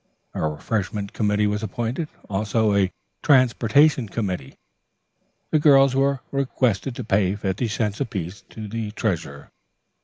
A 0.33 0.41
refreshment 0.41 1.13
committee 1.13 1.45
was 1.45 1.61
appointed, 1.61 2.07
also 2.27 2.73
a 2.73 2.91
transportation 3.21 4.09
committee. 4.09 4.55
The 5.51 5.59
girls 5.59 5.95
were 5.95 6.21
requested 6.31 6.95
to 6.95 7.03
pay 7.03 7.35
fifty 7.35 7.67
cents 7.67 8.01
apiece 8.01 8.41
to 8.49 8.67
the 8.67 8.89
treasurer. 8.89 9.51